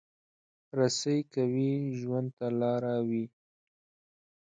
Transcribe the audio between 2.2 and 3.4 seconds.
ته لاره وي.